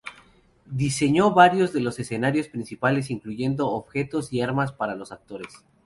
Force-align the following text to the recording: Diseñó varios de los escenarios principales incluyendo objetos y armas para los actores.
Diseñó 0.65 1.29
varios 1.31 1.73
de 1.73 1.79
los 1.79 1.99
escenarios 1.99 2.47
principales 2.47 3.11
incluyendo 3.11 3.69
objetos 3.69 4.33
y 4.33 4.41
armas 4.41 4.71
para 4.71 4.95
los 4.95 5.11
actores. 5.11 5.63